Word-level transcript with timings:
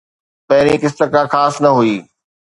پهرين 0.47 0.79
قسط 0.83 0.99
ڪا 1.13 1.21
خاص 1.33 1.53
نه 1.63 1.69
هئي 1.77 1.95